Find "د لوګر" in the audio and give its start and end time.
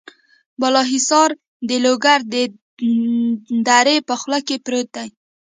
1.69-2.19